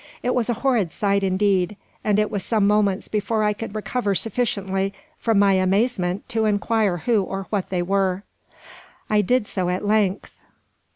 [0.23, 4.15] It was a horrid sight, indeed; and it was some moments before I could recover
[4.15, 8.23] sufficiently from my amazement to inquire who or what they were.
[9.11, 10.31] I did so at length.